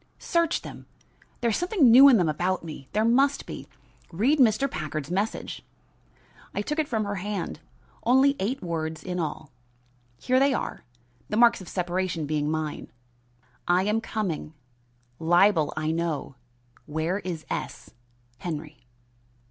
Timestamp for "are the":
10.55-11.37